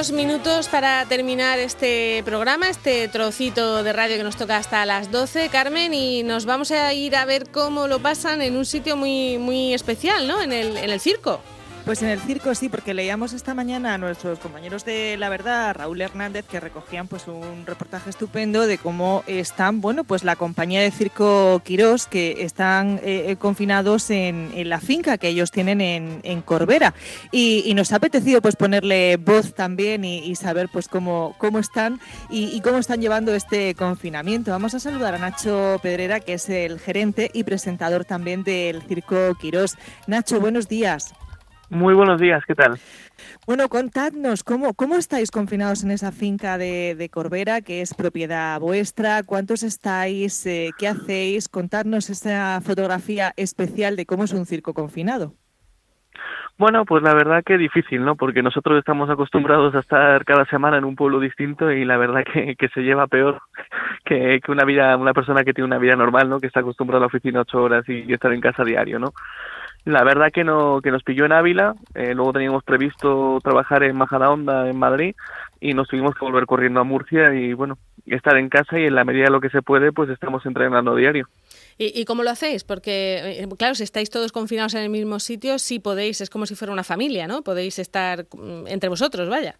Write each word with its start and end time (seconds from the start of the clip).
unos 0.00 0.12
minutos 0.12 0.68
para 0.68 1.04
terminar 1.04 1.58
este 1.58 2.22
programa, 2.24 2.70
este 2.70 3.06
trocito 3.08 3.82
de 3.82 3.92
radio 3.92 4.16
que 4.16 4.22
nos 4.22 4.34
toca 4.34 4.56
hasta 4.56 4.86
las 4.86 5.12
12, 5.12 5.50
Carmen, 5.50 5.92
y 5.92 6.22
nos 6.22 6.46
vamos 6.46 6.70
a 6.70 6.90
ir 6.94 7.14
a 7.14 7.26
ver 7.26 7.50
cómo 7.50 7.86
lo 7.86 7.98
pasan 7.98 8.40
en 8.40 8.56
un 8.56 8.64
sitio 8.64 8.96
muy, 8.96 9.36
muy 9.36 9.74
especial, 9.74 10.26
¿no? 10.26 10.40
En 10.40 10.52
el, 10.52 10.78
en 10.78 10.88
el 10.88 11.00
circo. 11.00 11.42
Pues 11.90 12.02
en 12.02 12.08
el 12.10 12.20
circo 12.20 12.54
sí, 12.54 12.68
porque 12.68 12.94
leíamos 12.94 13.32
esta 13.32 13.52
mañana 13.52 13.94
a 13.94 13.98
nuestros 13.98 14.38
compañeros 14.38 14.84
de 14.84 15.16
La 15.16 15.28
Verdad, 15.28 15.74
Raúl 15.74 16.00
Hernández, 16.00 16.44
que 16.46 16.60
recogían 16.60 17.08
pues 17.08 17.26
un 17.26 17.66
reportaje 17.66 18.10
estupendo 18.10 18.68
de 18.68 18.78
cómo 18.78 19.24
están, 19.26 19.80
bueno, 19.80 20.04
pues 20.04 20.22
la 20.22 20.36
compañía 20.36 20.82
de 20.82 20.92
circo 20.92 21.60
Quirós, 21.64 22.06
que 22.06 22.44
están 22.44 23.00
eh, 23.02 23.34
confinados 23.40 24.08
en, 24.10 24.52
la 24.68 24.78
finca 24.78 25.18
que 25.18 25.26
ellos 25.26 25.50
tienen 25.50 25.80
en, 25.80 26.42
Corbera. 26.42 26.94
Y, 27.32 27.74
nos 27.74 27.90
ha 27.92 27.96
apetecido 27.96 28.40
pues 28.40 28.54
ponerle 28.54 29.16
voz 29.16 29.52
también 29.54 30.04
y, 30.04 30.36
saber 30.36 30.68
pues 30.72 30.86
cómo, 30.86 31.34
cómo 31.38 31.58
están 31.58 31.98
y, 32.30 32.56
y, 32.56 32.60
cómo 32.60 32.78
están 32.78 33.00
llevando 33.00 33.34
este 33.34 33.74
confinamiento. 33.74 34.52
Vamos 34.52 34.74
a 34.74 34.78
saludar 34.78 35.16
a 35.16 35.18
Nacho 35.18 35.80
Pedrera, 35.82 36.20
que 36.20 36.34
es 36.34 36.48
el 36.50 36.78
gerente 36.78 37.32
y 37.34 37.42
presentador 37.42 38.04
también 38.04 38.44
del 38.44 38.80
circo 38.82 39.34
Quirós. 39.40 39.76
Nacho, 40.06 40.38
buenos 40.38 40.68
días. 40.68 41.14
Muy 41.70 41.94
buenos 41.94 42.20
días, 42.20 42.42
¿qué 42.46 42.56
tal? 42.56 42.78
Bueno, 43.46 43.68
contadnos, 43.68 44.42
¿cómo, 44.42 44.74
cómo 44.74 44.96
estáis 44.96 45.30
confinados 45.30 45.84
en 45.84 45.92
esa 45.92 46.10
finca 46.10 46.58
de, 46.58 47.08
Corbera, 47.12 47.60
que 47.60 47.80
es 47.80 47.94
propiedad 47.94 48.58
vuestra? 48.58 49.22
¿Cuántos 49.22 49.62
estáis? 49.62 50.44
Eh, 50.46 50.70
¿Qué 50.76 50.88
hacéis? 50.88 51.48
Contadnos 51.48 52.10
esa 52.10 52.60
fotografía 52.60 53.32
especial 53.36 53.94
de 53.94 54.04
cómo 54.04 54.24
es 54.24 54.32
un 54.32 54.46
circo 54.46 54.74
confinado. 54.74 55.34
Bueno, 56.58 56.84
pues 56.84 57.04
la 57.04 57.14
verdad 57.14 57.44
que 57.46 57.56
difícil, 57.56 58.04
¿no? 58.04 58.16
Porque 58.16 58.42
nosotros 58.42 58.76
estamos 58.76 59.08
acostumbrados 59.08 59.72
a 59.74 59.78
estar 59.78 60.24
cada 60.24 60.44
semana 60.46 60.76
en 60.76 60.84
un 60.84 60.96
pueblo 60.96 61.20
distinto 61.20 61.70
y 61.70 61.84
la 61.84 61.96
verdad 61.96 62.24
que, 62.24 62.56
que 62.56 62.68
se 62.68 62.80
lleva 62.80 63.06
peor 63.06 63.40
que, 64.04 64.40
que, 64.44 64.52
una 64.52 64.64
vida, 64.64 64.96
una 64.96 65.14
persona 65.14 65.44
que 65.44 65.54
tiene 65.54 65.66
una 65.66 65.78
vida 65.78 65.94
normal, 65.94 66.28
¿no? 66.28 66.40
Que 66.40 66.48
está 66.48 66.60
acostumbrada 66.60 66.98
a 66.98 67.02
la 67.02 67.06
oficina 67.06 67.42
ocho 67.42 67.62
horas 67.62 67.88
y 67.88 68.12
estar 68.12 68.32
en 68.32 68.40
casa 68.40 68.64
diario, 68.64 68.98
¿no? 68.98 69.12
La 69.84 70.04
verdad 70.04 70.30
que, 70.32 70.44
no, 70.44 70.80
que 70.82 70.90
nos 70.90 71.02
pilló 71.02 71.24
en 71.24 71.32
Ávila, 71.32 71.74
eh, 71.94 72.14
luego 72.14 72.34
teníamos 72.34 72.62
previsto 72.64 73.38
trabajar 73.42 73.82
en 73.82 73.96
Majadahonda, 73.96 74.68
en 74.68 74.78
Madrid, 74.78 75.14
y 75.60 75.72
nos 75.72 75.88
tuvimos 75.88 76.14
que 76.14 76.24
volver 76.24 76.46
corriendo 76.46 76.80
a 76.80 76.84
Murcia 76.84 77.34
y, 77.34 77.54
bueno, 77.54 77.78
estar 78.06 78.36
en 78.36 78.48
casa 78.48 78.78
y 78.78 78.84
en 78.84 78.94
la 78.94 79.04
medida 79.04 79.24
de 79.24 79.30
lo 79.30 79.40
que 79.40 79.50
se 79.50 79.62
puede, 79.62 79.92
pues 79.92 80.10
estamos 80.10 80.44
entrenando 80.44 80.94
diario. 80.94 81.28
¿Y, 81.78 82.04
cómo 82.04 82.22
lo 82.22 82.30
hacéis? 82.30 82.62
Porque, 82.62 83.40
eh, 83.40 83.48
claro, 83.56 83.74
si 83.74 83.84
estáis 83.84 84.10
todos 84.10 84.32
confinados 84.32 84.74
en 84.74 84.82
el 84.82 84.90
mismo 84.90 85.18
sitio, 85.18 85.58
sí 85.58 85.78
podéis, 85.78 86.20
es 86.20 86.28
como 86.28 86.44
si 86.44 86.54
fuera 86.54 86.72
una 86.72 86.84
familia, 86.84 87.26
¿no? 87.26 87.42
Podéis 87.42 87.78
estar 87.78 88.26
mm, 88.34 88.66
entre 88.66 88.90
vosotros, 88.90 89.30
vaya. 89.30 89.56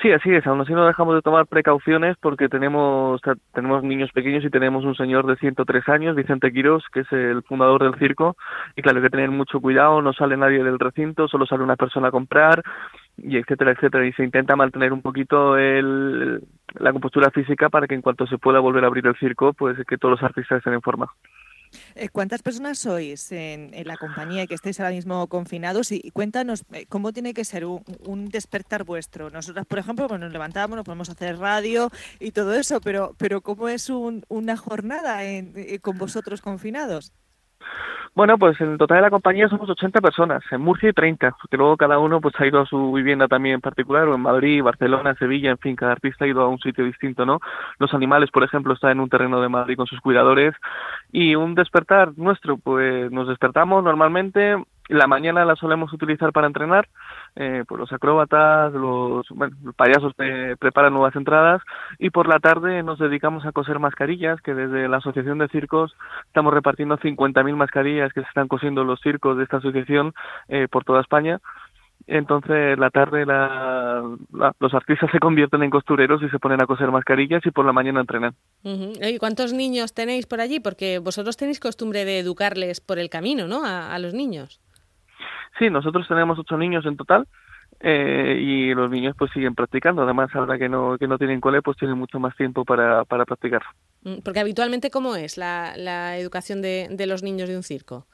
Sí, 0.00 0.10
así 0.10 0.30
es. 0.30 0.46
Aún 0.46 0.60
así 0.60 0.72
no 0.72 0.86
dejamos 0.86 1.14
de 1.14 1.22
tomar 1.22 1.46
precauciones 1.46 2.16
porque 2.20 2.48
tenemos 2.48 3.20
tenemos 3.52 3.82
niños 3.82 4.10
pequeños 4.12 4.44
y 4.44 4.50
tenemos 4.50 4.84
un 4.84 4.94
señor 4.94 5.26
de 5.26 5.36
103 5.36 5.88
años, 5.88 6.16
Vicente 6.16 6.52
Quirós, 6.52 6.84
que 6.92 7.00
es 7.00 7.12
el 7.12 7.42
fundador 7.42 7.82
del 7.82 7.98
circo. 7.98 8.36
Y 8.76 8.82
claro, 8.82 8.98
hay 8.98 9.04
que 9.04 9.10
tener 9.10 9.30
mucho 9.30 9.60
cuidado. 9.60 10.00
No 10.02 10.12
sale 10.12 10.36
nadie 10.36 10.64
del 10.64 10.78
recinto, 10.78 11.28
solo 11.28 11.46
sale 11.46 11.62
una 11.62 11.76
persona 11.76 12.08
a 12.08 12.12
comprar 12.12 12.62
y 13.16 13.36
etcétera, 13.36 13.72
etcétera. 13.72 14.06
Y 14.06 14.12
se 14.12 14.24
intenta 14.24 14.56
mantener 14.56 14.92
un 14.92 15.02
poquito 15.02 15.56
el, 15.58 16.40
la 16.78 16.92
compostura 16.92 17.30
física 17.30 17.68
para 17.68 17.86
que 17.86 17.94
en 17.94 18.02
cuanto 18.02 18.26
se 18.26 18.38
pueda 18.38 18.60
volver 18.60 18.84
a 18.84 18.86
abrir 18.86 19.06
el 19.06 19.16
circo, 19.16 19.52
pues 19.52 19.76
que 19.86 19.98
todos 19.98 20.12
los 20.12 20.22
artistas 20.22 20.58
estén 20.58 20.74
en 20.74 20.82
forma. 20.82 21.12
Eh, 21.94 22.08
¿Cuántas 22.08 22.42
personas 22.42 22.78
sois 22.78 23.32
en, 23.32 23.72
la 23.84 23.96
compañía 23.96 24.46
que 24.46 24.54
estáis 24.54 24.80
ahora 24.80 24.92
mismo 24.92 25.26
confinados? 25.28 25.92
Y, 25.92 26.10
cuéntanos 26.12 26.64
eh, 26.72 26.86
cómo 26.88 27.12
tiene 27.12 27.34
que 27.34 27.44
ser 27.44 27.64
un, 27.64 28.28
despertar 28.28 28.84
vuestro. 28.84 29.30
Nosotros, 29.30 29.66
por 29.66 29.78
ejemplo, 29.78 30.08
pues 30.08 30.20
nos 30.20 30.32
levantamos, 30.32 30.76
nos 30.76 30.84
podemos 30.84 31.08
hacer 31.10 31.38
radio 31.38 31.90
y 32.20 32.32
todo 32.32 32.54
eso, 32.54 32.80
pero, 32.80 33.14
pero 33.18 33.40
¿cómo 33.40 33.68
es 33.68 33.90
una 33.90 34.56
jornada 34.56 35.24
eh, 35.24 35.78
con 35.80 35.98
vosotros 35.98 36.40
confinados? 36.40 37.12
Bueno, 38.14 38.36
pues 38.36 38.60
en 38.60 38.76
total 38.76 38.98
de 38.98 39.02
la 39.02 39.10
compañía 39.10 39.48
somos 39.48 39.70
80 39.70 40.02
personas, 40.02 40.42
en 40.50 40.60
Murcia 40.60 40.90
y 40.90 40.92
30, 40.92 41.34
porque 41.40 41.56
luego 41.56 41.78
cada 41.78 41.98
uno 41.98 42.20
pues 42.20 42.34
ha 42.38 42.46
ido 42.46 42.60
a 42.60 42.66
su 42.66 42.92
vivienda 42.92 43.26
también 43.26 43.54
en 43.54 43.60
particular, 43.62 44.06
o 44.06 44.14
en 44.14 44.20
Madrid, 44.20 44.62
Barcelona, 44.62 45.14
Sevilla, 45.14 45.50
en 45.50 45.56
fin, 45.56 45.76
cada 45.76 45.92
artista 45.92 46.26
ha 46.26 46.28
ido 46.28 46.42
a 46.42 46.48
un 46.48 46.58
sitio 46.58 46.84
distinto, 46.84 47.24
¿no? 47.24 47.40
Los 47.78 47.94
animales, 47.94 48.30
por 48.30 48.44
ejemplo, 48.44 48.74
están 48.74 48.90
en 48.90 49.00
un 49.00 49.08
terreno 49.08 49.40
de 49.40 49.48
Madrid 49.48 49.76
con 49.76 49.86
sus 49.86 49.98
cuidadores, 50.00 50.54
y 51.10 51.36
un 51.36 51.54
despertar 51.54 52.12
nuestro, 52.18 52.58
pues 52.58 53.10
nos 53.10 53.28
despertamos 53.28 53.82
normalmente, 53.82 54.62
la 54.88 55.06
mañana 55.06 55.44
la 55.44 55.56
solemos 55.56 55.92
utilizar 55.92 56.32
para 56.32 56.46
entrenar, 56.46 56.88
eh, 57.36 57.64
pues 57.66 57.78
los 57.78 57.92
acróbatas, 57.92 58.72
los, 58.72 59.26
payasos 59.76 60.12
preparan 60.58 60.92
nuevas 60.92 61.14
entradas 61.16 61.62
y 61.98 62.10
por 62.10 62.28
la 62.28 62.38
tarde 62.40 62.82
nos 62.82 62.98
dedicamos 62.98 63.46
a 63.46 63.52
coser 63.52 63.78
mascarillas, 63.78 64.40
que 64.42 64.54
desde 64.54 64.88
la 64.88 64.98
Asociación 64.98 65.38
de 65.38 65.48
Circos 65.48 65.94
estamos 66.26 66.52
repartiendo 66.52 66.98
50.000 66.98 67.54
mascarillas 67.56 68.12
que 68.12 68.22
se 68.22 68.28
están 68.28 68.48
cosiendo 68.48 68.84
los 68.84 69.00
circos 69.00 69.36
de 69.36 69.44
esta 69.44 69.58
asociación 69.58 70.14
eh, 70.48 70.68
por 70.70 70.84
toda 70.84 71.00
España. 71.00 71.40
Entonces, 72.08 72.76
la 72.78 72.90
tarde 72.90 73.24
la, 73.24 74.02
los 74.58 74.74
artistas 74.74 75.08
se 75.12 75.20
convierten 75.20 75.62
en 75.62 75.70
costureros 75.70 76.20
y 76.22 76.28
se 76.30 76.40
ponen 76.40 76.60
a 76.60 76.66
coser 76.66 76.90
mascarillas 76.90 77.46
y 77.46 77.52
por 77.52 77.64
la 77.64 77.72
mañana 77.72 78.00
entrenan. 78.00 78.34
¿Y 78.64 79.18
cuántos 79.18 79.52
niños 79.52 79.94
tenéis 79.94 80.26
por 80.26 80.40
allí? 80.40 80.58
Porque 80.58 80.98
vosotros 80.98 81.36
tenéis 81.36 81.60
costumbre 81.60 82.04
de 82.04 82.18
educarles 82.18 82.80
por 82.80 82.98
el 82.98 83.08
camino, 83.08 83.46
¿no? 83.46 83.64
a 83.64 83.96
los 84.00 84.14
niños. 84.14 84.61
Sí, 85.58 85.70
nosotros 85.70 86.06
tenemos 86.08 86.38
ocho 86.38 86.56
niños 86.56 86.86
en 86.86 86.96
total 86.96 87.26
eh, 87.80 88.38
y 88.40 88.74
los 88.74 88.90
niños 88.90 89.14
pues 89.18 89.30
siguen 89.32 89.54
practicando. 89.54 90.02
Además, 90.02 90.30
ahora 90.34 90.58
que 90.58 90.68
no, 90.68 90.96
que 90.98 91.08
no 91.08 91.18
tienen 91.18 91.40
cole, 91.40 91.62
pues 91.62 91.76
tienen 91.76 91.98
mucho 91.98 92.18
más 92.18 92.36
tiempo 92.36 92.64
para, 92.64 93.04
para 93.04 93.24
practicar. 93.24 93.62
Mm, 94.02 94.18
porque 94.24 94.40
habitualmente, 94.40 94.90
¿cómo 94.90 95.16
es 95.16 95.36
la, 95.36 95.74
la 95.76 96.16
educación 96.16 96.62
de, 96.62 96.88
de 96.90 97.06
los 97.06 97.22
niños 97.22 97.48
de 97.48 97.56
un 97.56 97.62
circo? 97.62 98.06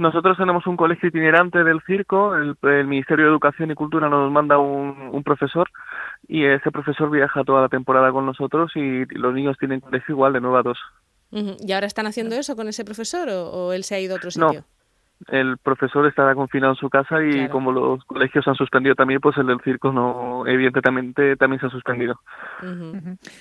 Nosotros 0.00 0.38
tenemos 0.38 0.66
un 0.66 0.78
colegio 0.78 1.10
itinerante 1.10 1.62
del 1.62 1.82
circo, 1.82 2.34
el, 2.34 2.56
Ministerio 2.86 3.26
de 3.26 3.30
Educación 3.32 3.70
y 3.70 3.74
Cultura 3.74 4.08
nos 4.08 4.32
manda 4.32 4.56
un, 4.56 5.10
un, 5.12 5.22
profesor 5.22 5.68
y 6.26 6.46
ese 6.46 6.70
profesor 6.70 7.10
viaja 7.10 7.44
toda 7.44 7.60
la 7.60 7.68
temporada 7.68 8.10
con 8.10 8.24
nosotros 8.24 8.72
y, 8.76 9.04
los 9.14 9.34
niños 9.34 9.58
tienen 9.58 9.80
colegio 9.80 10.14
igual 10.14 10.32
de 10.32 10.40
9 10.40 10.58
a 10.58 10.62
2. 10.62 10.78
¿Y 11.60 11.72
ahora 11.72 11.86
están 11.86 12.06
haciendo 12.06 12.34
eso 12.34 12.56
con 12.56 12.66
ese 12.66 12.82
profesor 12.82 13.28
o, 13.28 13.74
él 13.74 13.84
se 13.84 13.94
ha 13.94 14.00
ido 14.00 14.14
a 14.14 14.16
otro 14.16 14.30
sitio? 14.30 14.64
El 15.28 15.58
profesor 15.58 16.06
estará 16.06 16.34
confinado 16.34 16.72
en 16.72 16.78
su 16.78 16.88
casa 16.88 17.22
y 17.22 17.48
como 17.48 17.72
los 17.72 18.04
colegios 18.04 18.46
han 18.48 18.54
suspendido 18.54 18.94
también, 18.94 19.20
pues 19.20 19.36
el 19.36 19.46
del 19.46 19.60
circo 19.60 19.92
no, 19.92 20.46
evidentemente 20.46 21.36
también 21.36 21.60
se 21.60 21.66
ha 21.66 21.70
suspendido. 21.70 22.18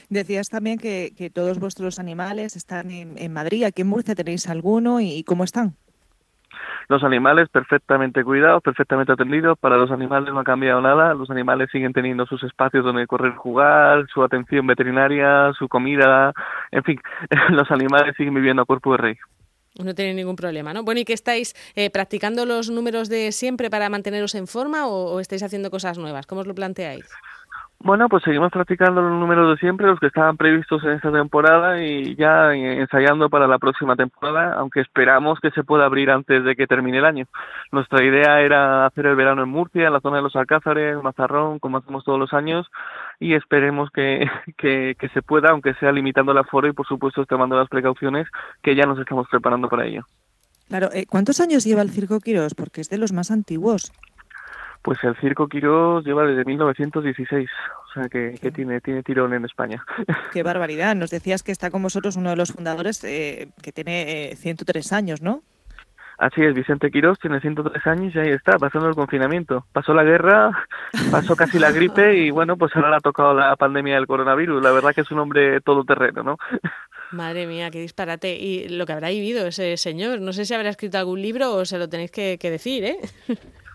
Decías 0.10 0.50
también 0.50 0.78
que, 0.78 1.12
que, 1.18 1.30
todos 1.30 1.60
vuestros 1.60 2.00
animales 2.00 2.56
están 2.56 2.92
en, 2.92 3.18
en, 3.18 3.32
Madrid. 3.32 3.64
¿Aquí 3.64 3.82
en 3.82 3.88
Murcia 3.88 4.16
tenéis 4.16 4.50
alguno 4.50 5.00
y, 5.00 5.24
cómo 5.24 5.44
están? 5.44 5.76
Los 6.90 7.04
animales 7.04 7.48
perfectamente 7.50 8.24
cuidados, 8.24 8.64
perfectamente 8.64 9.14
atendidos. 9.14 9.58
Para 9.60 9.78
los 9.78 9.92
animales 9.92 10.34
no 10.34 10.40
ha 10.40 10.44
cambiado 10.44 10.82
nada. 10.82 11.14
Los 11.14 11.30
animales 11.30 11.70
siguen 11.72 11.94
teniendo 11.94 12.26
sus 12.26 12.44
espacios 12.44 12.84
donde 12.84 13.08
correr, 13.08 13.36
jugar, 13.36 14.08
su 14.12 14.24
atención 14.24 14.66
veterinaria, 14.66 15.54
su 15.54 15.68
comida. 15.68 16.34
En 16.72 16.84
fin, 16.84 17.00
los 17.52 17.70
animales 17.72 18.16
siguen 18.18 18.34
viviendo 18.34 18.64
a 18.64 18.66
cuerpo 18.66 18.94
de 18.94 18.98
rey. 18.98 19.18
No 19.84 19.96
tiene 19.96 20.14
ningún 20.14 20.36
problema, 20.36 20.74
¿no? 20.74 20.84
Bueno, 20.84 21.00
¿y 21.00 21.06
qué 21.06 21.14
estáis 21.14 21.56
eh, 21.76 21.90
practicando 21.90 22.46
los 22.46 22.70
números 22.70 23.08
de 23.08 23.32
siempre 23.32 23.70
para 23.70 23.90
manteneros 23.90 24.36
en 24.36 24.46
forma 24.46 24.88
o, 24.88 25.20
estáis 25.22 25.42
haciendo 25.42 25.72
cosas 25.72 25.98
nuevas? 25.98 26.28
¿Cómo 26.28 26.42
os 26.42 26.48
lo 26.48 26.54
planteáis? 26.54 27.06
Bueno, 27.82 28.10
pues 28.10 28.24
seguimos 28.24 28.52
practicando 28.52 29.02
los 29.02 29.18
números 29.18 29.52
de 29.52 29.58
siempre, 29.58 29.88
los 29.88 30.02
que 30.02 30.08
estaban 30.08 30.36
previstos 30.36 30.84
en 30.84 30.92
esta 30.92 31.14
temporada 31.14 31.82
y 31.82 32.14
ya 32.16 32.54
ensayando 32.54 33.30
para 33.30 33.48
la 33.48 33.58
próxima 33.58 33.96
temporada, 33.96 34.56
aunque 34.56 34.82
esperamos 34.82 35.40
que 35.40 35.50
se 35.52 35.64
pueda 35.64 35.86
abrir 35.86 36.12
antes 36.12 36.44
de 36.44 36.58
que 36.58 36.68
termine 36.68 36.98
el 36.98 37.06
año. 37.06 37.26
Nuestra 37.72 38.04
idea 38.04 38.42
era 38.42 38.86
hacer 38.86 39.06
el 39.06 39.16
verano 39.16 39.44
en 39.44 39.50
Murcia, 39.50 39.88
en 39.88 39.94
la 39.94 40.02
zona 40.02 40.18
de 40.18 40.24
los 40.24 40.36
Alcázares, 40.36 41.02
Mazarrón, 41.02 41.60
como 41.60 41.78
hacemos 41.78 42.04
todos 42.04 42.20
los 42.20 42.34
años, 42.34 42.68
y 43.18 43.34
esperemos 43.34 43.90
que, 43.92 44.30
que, 44.58 44.98
que 45.00 45.10
se 45.10 45.22
pueda, 45.22 45.52
aunque 45.52 45.74
sea 45.76 45.94
limitando 45.94 46.34
el 46.34 46.38
aforo 46.38 46.68
y 46.68 46.74
por 46.74 46.86
supuesto 46.86 47.26
tomando 47.26 47.58
las 47.58 47.70
precauciones 47.70 48.28
que 48.62 48.76
ya 48.76 48.84
nos 48.84 49.00
estamos 49.00 49.26
preparando 49.30 49.70
para 49.70 49.86
ello. 49.86 50.04
Claro, 50.68 50.90
eh, 50.94 51.06
¿cuántos 51.10 51.40
años 51.40 51.64
lleva 51.64 51.82
el 51.82 51.90
Circo 51.90 52.20
Quirós? 52.20 52.54
Porque 52.54 52.82
es 52.82 52.90
de 52.90 53.00
los 53.00 53.14
más 53.14 53.32
antiguos. 53.32 53.92
Pues 54.90 55.04
el 55.04 55.16
Circo 55.18 55.48
Quirós 55.48 56.04
lleva 56.04 56.26
desde 56.26 56.44
1916, 56.46 57.48
o 57.48 57.94
sea 57.94 58.10
que, 58.10 58.32
tiene, 58.52 58.82
tiene 58.82 59.04
tirón 59.04 59.36
en 59.36 59.46
España. 59.46 59.86
Qué 60.34 60.42
barbaridad. 60.42 60.96
Nos 60.96 61.12
decías 61.12 61.44
que 61.44 61.52
está 61.52 61.70
con 61.70 61.84
vosotros 61.84 62.16
uno 62.16 62.32
de 62.32 62.36
los 62.36 62.54
fundadores 62.54 63.04
eh, 63.04 63.50
que 63.62 63.72
tiene 63.72 64.34
103 64.36 64.92
eh, 64.92 64.96
años, 64.96 65.22
¿no? 65.22 65.44
Así 66.18 66.42
es, 66.42 66.56
Vicente 66.56 66.90
Quirós 66.90 67.20
tiene 67.20 67.40
103 67.40 67.86
años 67.86 68.16
y 68.16 68.18
ahí 68.18 68.30
está, 68.30 68.58
pasando 68.58 68.90
el 68.90 68.96
confinamiento. 68.96 69.64
Pasó 69.74 69.94
la 69.94 70.04
guerra, 70.04 70.68
pasó 71.12 71.36
casi 71.36 71.60
la 71.60 71.70
gripe 71.70 72.18
y 72.18 72.32
bueno, 72.32 72.58
pues 72.58 72.76
ahora 72.76 72.90
le 72.90 72.96
ha 72.96 73.00
tocado 73.00 73.36
la 73.36 73.56
pandemia 73.58 73.94
del 73.94 74.08
coronavirus. 74.08 74.64
La 74.64 74.72
verdad 74.72 74.96
que 74.96 75.02
es 75.02 75.12
un 75.12 75.20
hombre 75.20 75.62
todoterreno, 75.62 76.24
¿no? 76.24 76.38
Madre 77.12 77.46
mía, 77.46 77.70
qué 77.70 77.80
disparate. 77.80 78.38
Y 78.38 78.70
lo 78.70 78.88
que 78.88 78.94
habrá 78.94 79.10
vivido 79.10 79.46
ese 79.46 79.78
señor, 79.78 80.20
no 80.20 80.34
sé 80.34 80.46
si 80.46 80.56
habrá 80.56 80.70
escrito 80.70 80.98
algún 80.98 81.22
libro 81.22 81.54
o 81.54 81.64
se 81.66 81.78
lo 81.78 81.88
tenéis 81.88 82.10
que, 82.10 82.40
que 82.40 82.50
decir, 82.50 82.84
¿eh? 82.86 82.98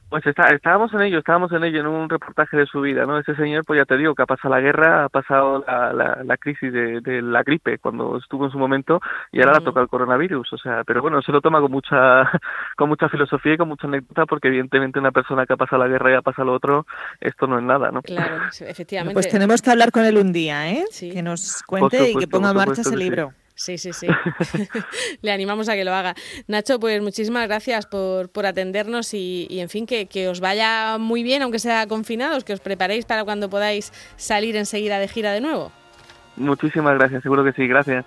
Pues 0.09 0.25
está, 0.27 0.49
estábamos 0.49 0.93
en 0.95 1.03
ello, 1.03 1.19
estábamos 1.19 1.51
en 1.53 1.65
ello, 1.65 1.81
en 1.81 1.87
un 1.87 2.09
reportaje 2.09 2.56
de 2.56 2.67
su 2.67 2.81
vida, 2.81 3.05
¿no? 3.05 3.19
Ese 3.19 3.35
señor, 3.35 3.65
pues 3.65 3.79
ya 3.79 3.85
te 3.85 3.97
digo, 3.97 4.15
que 4.15 4.23
ha 4.23 4.27
pasado 4.27 4.55
la 4.55 4.61
guerra, 4.61 5.05
ha 5.05 5.09
pasado 5.09 5.65
la, 5.67 6.23
la, 6.23 6.37
crisis 6.37 6.73
de, 6.73 7.23
la 7.23 7.43
gripe 7.43 7.79
cuando 7.79 8.19
estuvo 8.19 8.45
en 8.45 8.53
su 8.53 8.59
momento 8.59 9.01
y 9.33 9.41
ahora 9.41 9.55
la 9.55 9.61
toca 9.61 9.81
el 9.81 9.89
coronavirus, 9.89 10.53
o 10.53 10.59
sea, 10.59 10.85
pero 10.85 11.03
bueno, 11.03 11.21
se 11.23 11.33
lo 11.33 11.41
toma 11.41 11.61
con 11.61 11.73
mucha, 11.73 12.31
con 12.77 12.89
mucha 12.89 13.09
filosofía 13.09 13.55
y 13.55 13.56
con 13.56 13.69
mucha 13.69 13.87
anécdota 13.87 14.27
porque 14.27 14.49
evidentemente 14.49 14.99
una 14.99 15.11
persona 15.11 15.47
que 15.47 15.55
ha 15.55 15.56
pasado 15.56 15.83
la 15.83 15.89
guerra 15.89 16.12
y 16.12 16.15
ha 16.15 16.23
pasado 16.23 16.47
lo 16.47 16.55
otro, 16.55 16.87
esto 17.21 17.47
no 17.47 17.59
es 17.59 17.65
nada, 17.65 17.91
¿no? 17.91 18.03
Claro, 18.03 18.37
efectivamente. 18.61 19.15
Pues 19.15 19.29
tenemos 19.29 19.62
que 19.62 19.71
hablar 19.71 19.91
con 19.91 20.05
él 20.05 20.19
un 20.19 20.33
día, 20.33 20.71
¿eh? 20.71 20.85
Que 21.01 21.23
nos 21.23 21.62
cuente 21.62 22.11
y 22.11 22.17
que 22.17 22.29
ponga 22.29 22.51
en 22.51 22.56
marcha 22.56 22.83
ese 22.83 22.97
libro. 22.97 23.31
Sí, 23.31 23.44
sí, 23.79 23.93
sí. 23.93 24.06
Le 25.23 25.33
animamos 25.33 25.69
a 25.69 25.75
que 25.75 25.85
lo 25.85 25.95
haga. 25.95 26.15
Nacho, 26.49 26.81
pues 26.81 27.01
muchísimas 27.01 27.47
gracias 27.47 27.87
por, 27.87 28.29
por 28.31 28.47
atendernos 28.47 29.15
y, 29.15 29.47
en 29.51 29.69
fin, 29.69 29.87
que, 29.87 30.06
que, 30.06 30.29
os 30.29 30.41
vaya 30.41 30.99
muy 30.99 31.23
bien, 31.23 31.43
aunque 31.43 31.59
sea 31.59 31.87
confinados, 31.87 32.45
que 32.45 32.53
os 32.53 32.61
preparéis 32.61 33.05
para 33.05 33.25
cuando 33.25 33.49
podáis 33.49 33.93
salir 34.17 34.56
enseguida 34.56 34.99
de 34.99 35.09
gira 35.09 35.33
de 35.33 35.41
nuevo. 35.41 35.73
Muchísimas 36.37 36.95
gracias, 36.99 37.23
seguro 37.23 37.45
que 37.45 37.53
sí, 37.53 37.67
gracias. 37.67 38.05